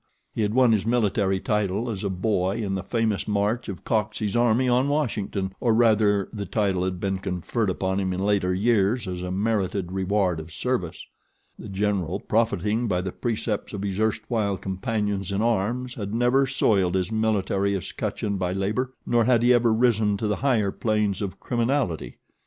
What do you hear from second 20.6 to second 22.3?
planes of criminality.